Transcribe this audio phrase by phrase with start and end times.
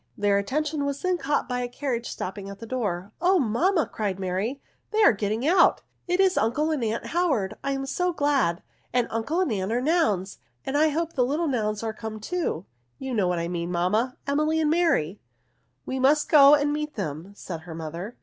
[0.17, 3.85] Their attention was then caught by the carriage stopping at the door." Oh, mam ma,"
[3.85, 4.59] cried Mary,"
[4.91, 5.83] they are getting out.
[6.07, 7.53] It is uncle and aunt Howard.
[7.63, 8.63] I am so glad!—
[8.95, 12.65] and uncle and aunt are nouns,— and T hope the little nouns are come too;
[12.97, 15.19] you know who I mean, mamma?— Emily and Mary."
[15.85, 18.17] "We must go and meet them," said her mother.